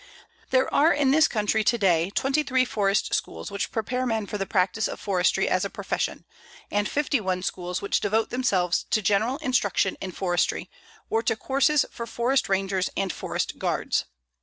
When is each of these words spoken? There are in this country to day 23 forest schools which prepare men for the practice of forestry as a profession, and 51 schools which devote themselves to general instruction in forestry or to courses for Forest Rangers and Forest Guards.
There 0.49 0.65
are 0.73 0.91
in 0.91 1.11
this 1.11 1.27
country 1.27 1.63
to 1.63 1.77
day 1.77 2.09
23 2.15 2.65
forest 2.65 3.13
schools 3.13 3.51
which 3.51 3.71
prepare 3.71 4.07
men 4.07 4.25
for 4.25 4.39
the 4.39 4.47
practice 4.47 4.87
of 4.87 4.99
forestry 4.99 5.47
as 5.47 5.63
a 5.63 5.69
profession, 5.69 6.25
and 6.71 6.89
51 6.89 7.43
schools 7.43 7.83
which 7.83 7.99
devote 7.99 8.31
themselves 8.31 8.87
to 8.89 9.03
general 9.03 9.37
instruction 9.43 9.97
in 10.01 10.11
forestry 10.11 10.71
or 11.11 11.21
to 11.21 11.35
courses 11.35 11.85
for 11.91 12.07
Forest 12.07 12.49
Rangers 12.49 12.89
and 12.97 13.13
Forest 13.13 13.59
Guards. 13.59 14.05